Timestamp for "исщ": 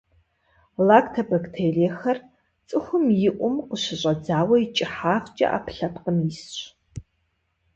6.31-6.55